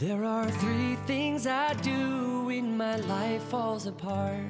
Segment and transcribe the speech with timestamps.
[0.00, 4.40] There are three things I do when my life falls apart.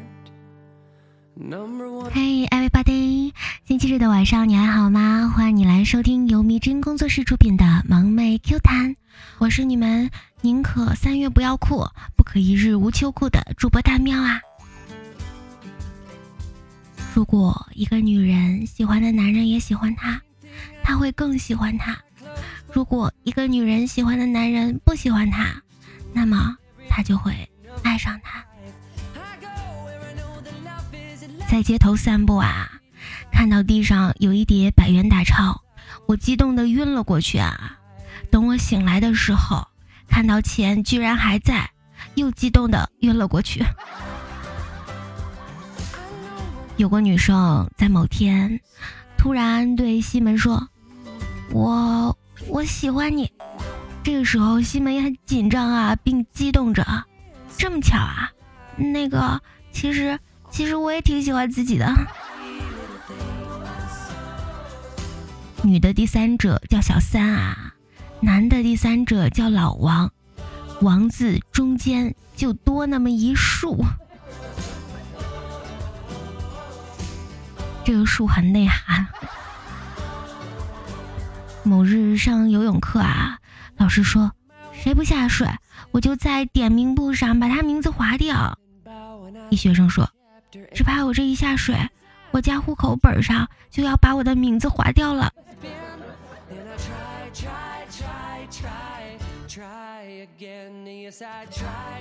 [1.34, 2.12] Number one.
[2.12, 3.32] hey,，everybody！
[3.64, 5.32] 星期日的晚上你还好吗？
[5.34, 8.90] 欢迎你来收听由迷之音工作室出品的《萌妹 Q 弹》，
[9.38, 10.08] 我是你们
[10.40, 14.40] 宁可三月不要酷，不可一日无秋裤的主播大喵啊！
[17.12, 20.22] 如果一个女人喜欢的男人也喜欢她，
[20.84, 21.98] 她会更喜欢他。
[22.72, 25.54] 如果一个女人喜欢的男人不喜欢她，
[26.12, 26.56] 那么
[26.88, 27.32] 她就会
[27.82, 28.44] 爱上他。
[31.48, 32.70] 在街头散步啊，
[33.32, 35.60] 看到地上有一叠百元大钞，
[36.06, 37.76] 我激动的晕了过去啊！
[38.30, 39.66] 等我醒来的时候，
[40.06, 41.68] 看到钱居然还在，
[42.14, 43.64] 又激动的晕了过去。
[46.76, 48.60] 有个女生在某天
[49.18, 50.68] 突然对西门说
[51.52, 52.16] ：“我
[52.50, 53.32] 我喜欢你。”
[54.02, 56.84] 这个时候，西门也很紧张啊，并激动着
[57.56, 58.30] ：“这么巧啊？
[58.76, 59.40] 那个，
[59.72, 60.18] 其实
[60.50, 61.92] 其实我也挺喜欢自己的。”
[65.62, 67.74] 女的第三者叫小三啊，
[68.20, 70.10] 男的第三者叫老王，
[70.80, 73.84] 王字中间就多那么一竖。
[77.84, 79.06] 这个竖很内涵。
[81.62, 83.38] 某日上游泳课啊，
[83.76, 84.32] 老师说，
[84.72, 85.46] 谁不下水，
[85.92, 88.58] 我就在点名簿上把他名字划掉。
[89.50, 90.08] 一学生说，
[90.74, 91.76] 只怕我这一下水，
[92.30, 95.30] 我家户口本上就要把我的名字划掉了。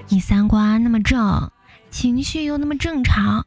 [0.07, 1.52] 你三观那么正，
[1.91, 3.45] 情绪又那么正常。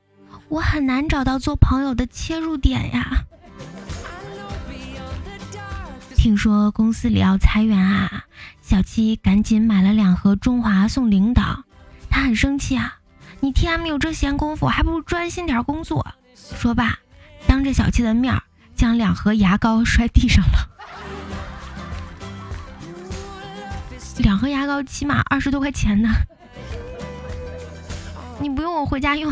[0.49, 3.25] 我很难找到做朋友的切入点呀。
[6.23, 8.27] 听说公司里要裁员啊，
[8.61, 11.65] 小七赶紧买了两盒中华送领导。
[12.09, 12.99] 他很生气啊，
[13.41, 16.07] 你 TM 有这闲工夫，还不如专心点工作。
[16.37, 16.97] 说罢，
[17.49, 18.41] 当着小七的面
[18.77, 20.71] 将两盒牙膏摔地上了。
[24.19, 26.09] 两盒牙膏起码二十多块钱呢，
[28.39, 29.29] 你不用我回家用。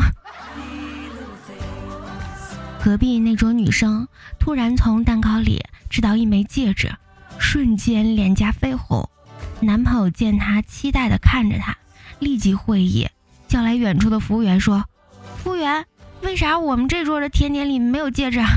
[2.83, 6.95] 隔壁那桌女生突然从蛋糕里吃到一枚戒指，
[7.37, 9.09] 瞬间脸颊绯红。
[9.59, 11.75] 男朋友见她期待的看着她，
[12.17, 13.09] 立即会意，
[13.49, 14.85] 叫来远处的服务员说
[15.43, 15.85] ：“服务员，
[16.21, 18.39] 为啥我们这桌的甜点里没有戒指？”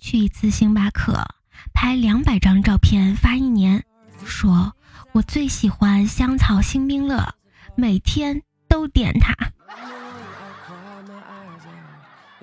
[0.00, 1.24] 去一次星巴克，
[1.72, 3.84] 拍两百张照片发一年，
[4.24, 4.74] 说
[5.12, 7.36] 我最喜欢香草星冰乐，
[7.76, 9.36] 每天都点它。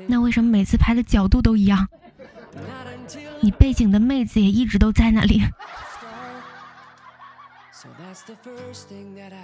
[0.05, 1.87] 那为什么每次拍的角度都一样？
[3.39, 5.43] 你背景的妹子也一直都在那里。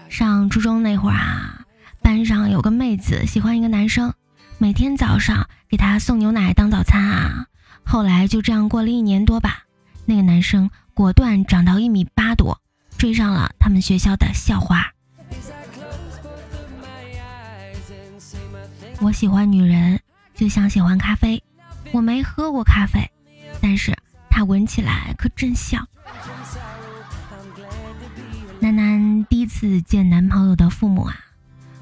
[0.09, 1.65] 上初中那会儿啊，
[2.01, 4.13] 班上有个妹子喜欢一个男生，
[4.57, 7.47] 每天早上给他送牛奶当早餐啊。
[7.85, 9.63] 后来就这样过了一年多吧，
[10.05, 12.59] 那个男生果断长到一米八多，
[12.97, 14.91] 追上了他们学校的校花。
[19.01, 19.99] 我喜欢女人。
[20.35, 21.41] 就像喜欢咖啡，
[21.91, 23.09] 我没喝过咖啡，
[23.61, 23.95] 但是
[24.29, 25.87] 它闻起来可真香。
[28.59, 31.15] 楠楠第一次见男朋友的父母啊，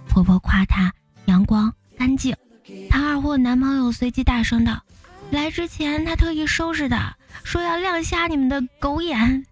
[0.07, 0.91] 婆婆夸他
[1.25, 2.35] 阳光干净，
[2.89, 4.83] 她二货男朋友随即大声道
[5.31, 9.45] ：“来之前他特意收拾的，说要亮瞎你们的狗眼。”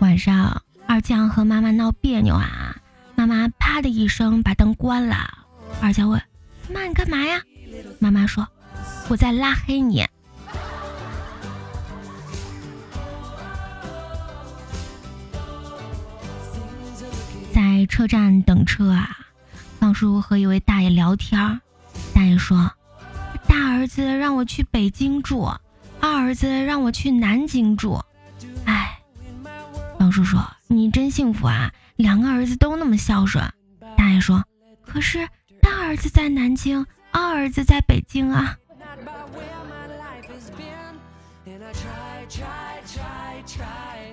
[0.00, 2.76] 晚上二酱和妈妈闹别扭啊。
[3.14, 5.44] 妈妈啪的一声把灯关了。
[5.82, 6.18] 二娇问
[6.72, 7.42] ：“妈，你干嘛呀？”
[8.00, 8.48] 妈妈说
[9.10, 9.98] ：“我在拉黑你。”
[17.54, 19.14] 在车站等车啊，
[19.78, 21.60] 方叔和一位大爷聊天。
[22.14, 22.72] 大爷说
[23.46, 25.52] ：“大儿子让我去北京住，
[26.00, 28.02] 二儿子让我去南京住。”
[28.64, 28.98] 哎，
[29.98, 33.42] 方叔说：“你真幸福啊。”两个儿子都那么孝顺，
[34.16, 34.42] 大爷说
[34.82, 35.28] ：“可是
[35.60, 38.56] 大儿子在南京，二儿子在北京啊。”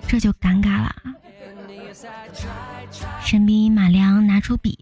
[0.06, 0.94] 这就尴尬了。
[3.24, 4.78] 神笔马良拿出笔，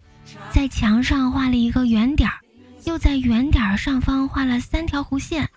[0.50, 2.40] 在墙上画了一个圆点儿，
[2.86, 5.48] 又在圆点儿上方画了三条弧线，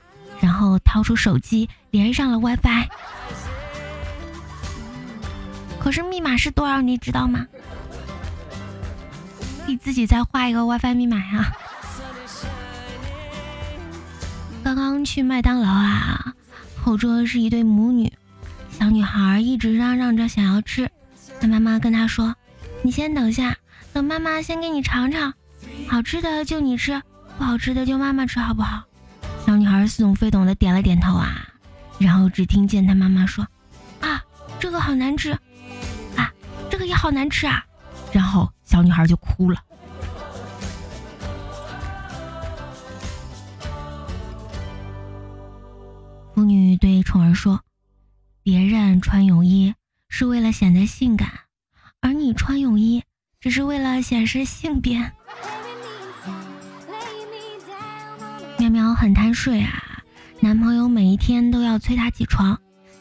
[0.43, 2.87] 然后掏出手机连上了 WiFi。
[5.81, 6.82] 可是密码是多少？
[6.82, 7.46] 你知道吗？
[9.76, 11.53] 自己再画一个 WiFi 密码呀。
[14.62, 16.35] 刚刚刚去麦当劳啊，
[16.82, 18.12] 后桌是一对母女，
[18.71, 20.91] 小女孩一直嚷嚷着想要吃，
[21.41, 22.35] 她妈妈跟她说
[22.82, 23.56] ：“你先等下，
[23.93, 25.35] 等妈妈先给你尝尝，
[25.87, 27.03] 好吃的就你吃，
[27.37, 28.85] 不好吃的就妈妈吃，好不好？”
[29.44, 31.47] 小女孩似懂非懂的点了点头啊，
[31.99, 33.47] 然后只听见她妈妈说
[34.00, 34.25] ：“啊，
[34.59, 35.32] 这个好难吃，
[36.17, 36.32] 啊，
[36.71, 37.62] 这个也好难吃啊。”
[38.12, 39.61] 然后小女孩就哭了。
[46.34, 47.61] 妇女对宠儿说
[48.43, 49.75] ：“别人穿泳衣
[50.08, 51.31] 是为了显得性感，
[52.00, 53.05] 而你穿泳衣
[53.40, 54.99] 只是为了显示性别。”
[58.58, 60.02] 喵喵很贪睡啊，
[60.40, 62.58] 男朋友每一天都要催她起床，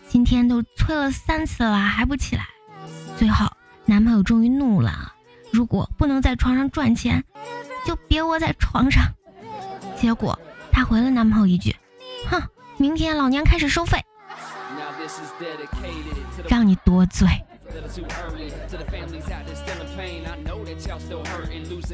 [0.07, 2.45] 今天都催了三次了还不起来。
[3.17, 3.47] 最后，
[3.85, 5.12] 男朋友终于怒了
[5.53, 7.23] ：“如果不能在床上赚钱，
[7.85, 9.05] 就别窝在床上。
[9.95, 10.37] ”结果
[10.71, 11.73] 她回了男朋友一句
[12.27, 12.41] ：“哼。”
[12.75, 14.03] 明天老娘开始收费，
[16.49, 17.27] 让你多嘴。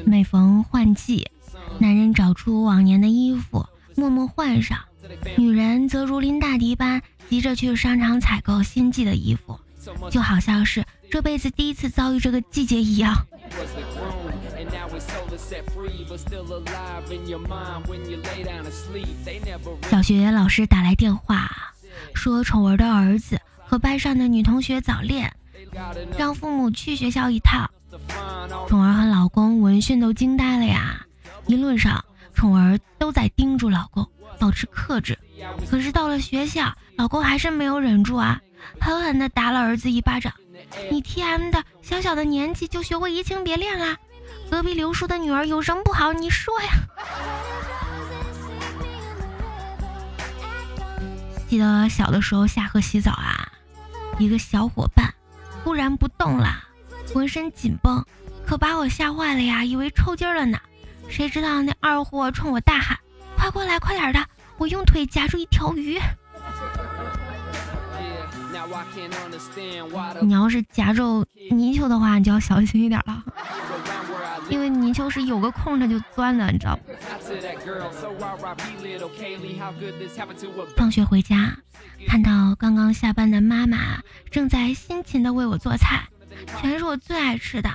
[0.06, 1.30] 每逢换季，
[1.80, 4.78] 男人找出往年的衣服，默默换上；
[5.36, 9.60] 女人则如临大敌般，急着去商场采购新季的衣服，
[10.10, 13.16] 就好像是这辈子第一次遭遇这个季节一样。
[19.90, 21.50] 小学老师打来电话，
[22.14, 25.34] 说宠儿的儿子和班上的女同学早恋，
[26.18, 27.70] 让父母去学校一趟。
[28.68, 31.06] 宠儿和老公闻讯都惊呆了呀！
[31.48, 32.04] 一路上，
[32.36, 34.08] 宠儿都在叮嘱老公
[34.38, 35.18] 保持克制，
[35.70, 38.40] 可是到了学校，老公还是没有忍住啊，
[38.80, 40.32] 狠狠地打了儿子一巴掌。
[40.90, 43.98] 你 T M 的小小的年纪就学会移情别恋啦？
[44.50, 46.12] 隔壁刘叔的女儿有什么不好？
[46.14, 46.70] 你说呀？
[51.48, 53.52] 记得小的时候下河洗澡啊，
[54.20, 55.14] 一个小伙伴
[55.64, 56.64] 忽然不动了，
[57.14, 58.06] 浑身紧绷，
[58.46, 60.60] 可把我吓坏了呀，以为抽筋了呢。
[61.10, 63.00] 谁知道那二货冲我大喊
[63.36, 64.24] ：“快过来，快点的！
[64.58, 66.00] 我用腿夹住一条鱼。”
[70.22, 73.24] 你要是夹着泥鳅的话，你就要小心一点了，
[74.50, 76.92] 因为泥鳅是有个空它就钻的，你知道不？
[80.76, 81.56] 放学回家，
[82.08, 86.08] 看到刚刚下班的妈妈正在辛勤的为我做菜，
[86.60, 87.70] 全是我最爱吃的。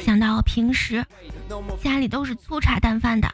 [0.00, 1.04] 想到平时
[1.82, 3.28] 家里都是粗茶淡饭的，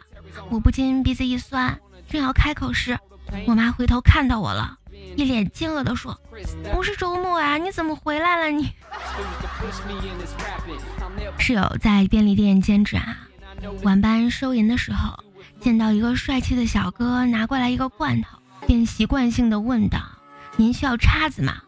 [0.51, 1.79] 我不禁鼻子一酸，
[2.09, 2.99] 正要开口时，
[3.47, 4.79] 我妈回头看到我了。
[5.17, 6.19] 一脸惊愕地说
[6.73, 8.49] ：“不是周末啊，你怎么回来了？
[8.51, 8.73] 你
[11.39, 13.19] 室友在便利店兼职啊，
[13.83, 15.19] 晚班收银的时候，
[15.61, 20.01] 见到一个帅气的小哥拿过来一个罐头，便习惯性的问道
[20.57, 21.63] ：‘您需要叉子吗？’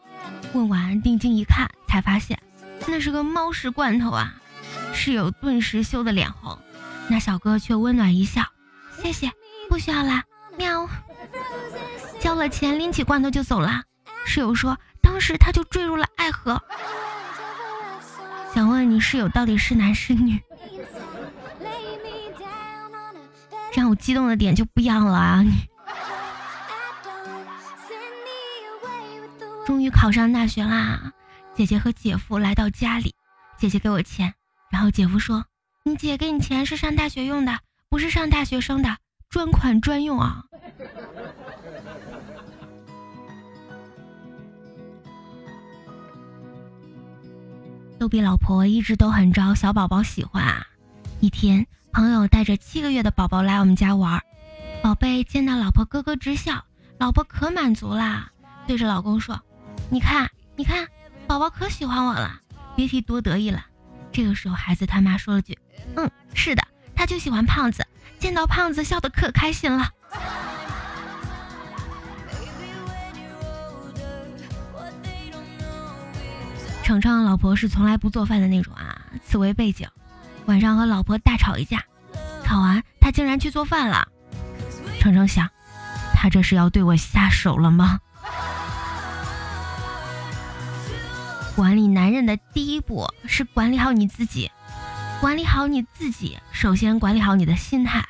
[0.54, 2.38] 问完定睛一看，才发现
[2.86, 4.34] 那是个猫食罐头啊！
[4.92, 6.58] 室友顿时羞得脸红，
[7.08, 8.42] 那小哥却温暖一笑
[9.02, 9.30] ：‘谢谢，
[9.68, 10.24] 不需要啦。’
[10.56, 10.88] 喵。”
[12.34, 13.84] 交了钱，拎起罐头就走了。
[14.26, 16.60] 室友说，当时他就坠入了爱河。
[18.52, 20.42] 想问你室友到底是男是女？
[23.72, 25.44] 让我激动的点就不一样了啊！
[29.64, 31.12] 终于考上大学啦！
[31.54, 33.14] 姐姐和姐夫来到家里，
[33.56, 34.34] 姐姐给我钱，
[34.72, 35.44] 然后姐夫说
[35.86, 38.96] ：“你姐给你钱是上大学用的，不是上大学生的，
[39.30, 40.42] 专款专用啊。”
[48.04, 50.66] 逗比老婆一直都很招小宝宝喜欢啊！
[51.20, 54.20] 一天，朋友带着七个月的宝宝来我们家玩，
[54.82, 56.66] 宝贝见到老婆咯咯直笑，
[56.98, 58.30] 老婆可满足啦，
[58.66, 59.40] 对着老公说
[59.88, 60.86] ：“你看，你看，
[61.26, 62.42] 宝宝可喜欢我了，
[62.76, 63.64] 别提多得意了。”
[64.12, 65.58] 这个时候，孩子他妈说了句
[65.96, 66.62] ：“嗯，是的，
[66.94, 67.86] 他就喜欢胖子，
[68.18, 69.88] 见到胖子笑得可开心了。”
[76.84, 79.88] 程程老婆是从来不做饭的那种啊，此为背景。
[80.44, 81.82] 晚上和老婆大吵一架，
[82.44, 84.06] 吵完他竟然去做饭了。
[85.00, 85.48] 程程想，
[86.12, 88.00] 他这是要对我下手了吗？
[91.56, 94.50] 管理男人的第一步是管理好你自己，
[95.22, 98.04] 管理好你自己，首先管理好你的心态，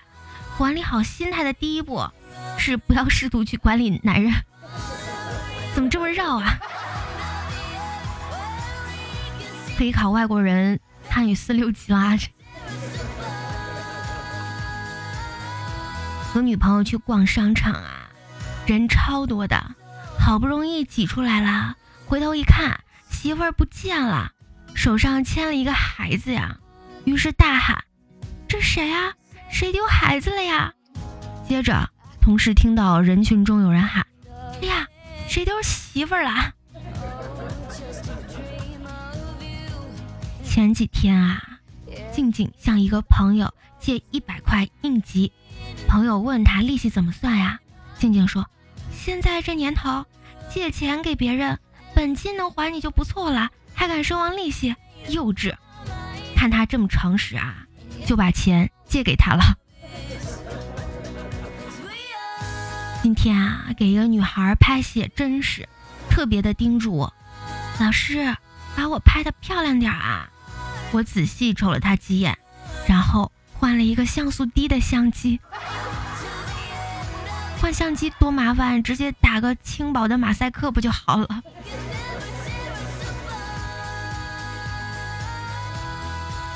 [0.59, 2.05] 管理好心态的第一步
[2.59, 4.35] 是不要试图去管理男人。
[5.75, 6.59] 怎么这么绕啊？
[9.77, 10.79] 可以考外国人
[11.09, 12.17] 汉语四六级啦！
[16.33, 18.11] 和女朋友去逛商场啊，
[18.67, 19.75] 人超多的，
[20.19, 21.77] 好不容易挤出来了，
[22.07, 24.31] 回头一看，媳妇儿不见了，
[24.75, 26.57] 手上牵了一个孩子呀，
[27.05, 27.85] 于是大喊
[28.49, 29.13] ：“这谁啊？
[29.51, 30.73] 谁丢孩子了呀？”
[31.49, 31.89] 接着，
[32.21, 34.07] 同时听到人群中有人喊
[34.63, 34.87] ：“哎呀，
[35.29, 36.53] 谁丢媳妇儿了？”
[40.55, 41.59] 前几天啊，
[42.13, 45.33] 静静向一个朋友借一百块应急，
[45.89, 47.59] 朋友问他利息怎么算呀？
[47.99, 48.49] 静静说
[48.95, 50.07] ：“现在这年头，
[50.49, 51.59] 借钱给别人，
[51.93, 54.77] 本金能还你就不错了，还敢奢望利息，
[55.09, 55.53] 幼稚！
[56.37, 57.67] 看他这么诚实啊，
[58.07, 59.59] 就把钱借给他了。”
[63.03, 65.69] 今天啊，给一个女孩拍写真时，
[66.09, 67.13] 特别的叮嘱我
[67.81, 68.37] ：“老师，
[68.77, 70.31] 把我拍的漂亮点啊。”
[70.93, 72.39] 我仔细瞅了他几眼，
[72.87, 75.41] 然后换了一个像素低的相机。
[77.61, 81.43] 换相机多麻烦，直接打个轻薄的马赛克不就好了？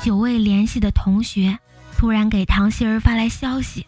[0.01, 1.59] 久未联系的同学
[1.97, 3.85] 突然给唐心儿发来消息：“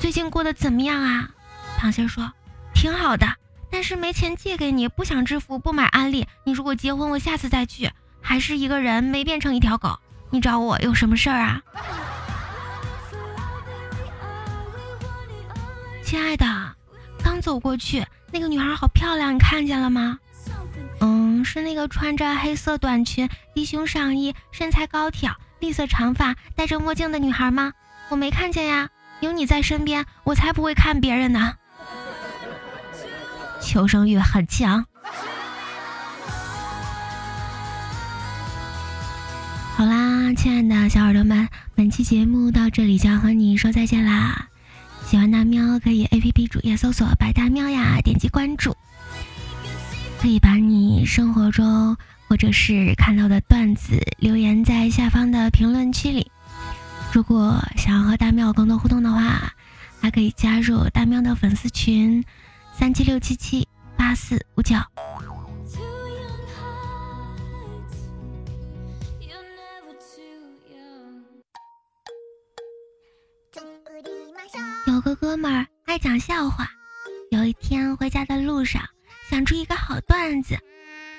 [0.00, 1.30] 最近过得怎么样啊？”
[1.78, 2.32] 唐心儿说
[2.74, 3.36] ：“挺好的，
[3.70, 6.26] 但是没钱借给你，不想支付，不买安利。
[6.44, 9.98] 你如果结婚，我下次再去。”还是一个人没变成一条狗，
[10.30, 11.60] 你找我有什么事儿啊？
[16.04, 16.46] 亲爱的，
[17.22, 20.18] 刚走过去，那个女孩好漂亮，你看见了吗？
[21.00, 27.72] 嗯，是那个穿着黑色短裙、低胸上衣、身材高挑、绿色长发、戴着墨镜的女孩吗？
[28.08, 28.88] 我没看见呀，
[29.20, 31.54] 有你在身边，我才不会看别人呢。
[33.60, 34.84] 求生欲很强。
[39.82, 44.46] 好啦，亲爱的小耳朵们，本期节目到这里就要和你说再见啦！
[45.04, 48.76] 喜欢大喵可以 A P P 主页搜索“白大喵”呀，点击关注，
[50.20, 51.96] 可以把你生活中
[52.28, 56.30] 或者是看到的段子留言在下方的评论区里。
[57.12, 59.52] 如果想要和大喵更多互动的话，
[60.00, 62.24] 还可以加入大喵的粉丝群：
[62.72, 64.76] 三七六七七八四五九。
[75.02, 76.68] 个哥们儿爱讲笑话，
[77.30, 78.82] 有一天回家的路上
[79.28, 80.56] 想出一个好段子，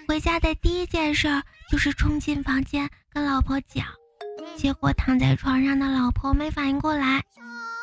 [0.07, 3.85] 回家的第一件事就是冲进房间跟老婆讲，
[4.55, 7.23] 结果躺在床上的老婆没反应过来，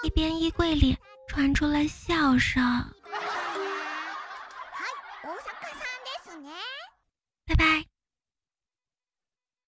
[0.02, 0.97] 一边衣柜里
[1.28, 2.64] 传出了笑声。
[7.47, 7.90] 拜拜。